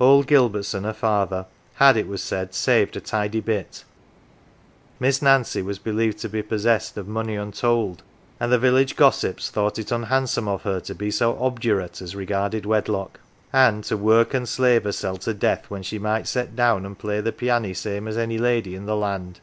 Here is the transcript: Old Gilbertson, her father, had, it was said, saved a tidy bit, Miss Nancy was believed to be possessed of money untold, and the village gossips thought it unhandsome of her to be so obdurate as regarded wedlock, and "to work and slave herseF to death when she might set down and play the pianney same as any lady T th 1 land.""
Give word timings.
Old 0.00 0.26
Gilbertson, 0.26 0.82
her 0.82 0.92
father, 0.92 1.46
had, 1.74 1.96
it 1.96 2.08
was 2.08 2.20
said, 2.20 2.52
saved 2.52 2.96
a 2.96 3.00
tidy 3.00 3.38
bit, 3.38 3.84
Miss 4.98 5.22
Nancy 5.22 5.62
was 5.62 5.78
believed 5.78 6.18
to 6.18 6.28
be 6.28 6.42
possessed 6.42 6.96
of 6.98 7.06
money 7.06 7.36
untold, 7.36 8.02
and 8.40 8.50
the 8.50 8.58
village 8.58 8.96
gossips 8.96 9.50
thought 9.50 9.78
it 9.78 9.92
unhandsome 9.92 10.48
of 10.48 10.62
her 10.64 10.80
to 10.80 10.96
be 10.96 11.12
so 11.12 11.38
obdurate 11.40 12.02
as 12.02 12.16
regarded 12.16 12.66
wedlock, 12.66 13.20
and 13.52 13.84
"to 13.84 13.96
work 13.96 14.34
and 14.34 14.48
slave 14.48 14.82
herseF 14.82 15.20
to 15.20 15.32
death 15.32 15.70
when 15.70 15.84
she 15.84 16.00
might 16.00 16.26
set 16.26 16.56
down 16.56 16.84
and 16.84 16.98
play 16.98 17.20
the 17.20 17.30
pianney 17.30 17.72
same 17.72 18.08
as 18.08 18.18
any 18.18 18.36
lady 18.36 18.70
T 18.70 18.78
th 18.78 18.88
1 18.88 18.98
land."" 19.00 19.40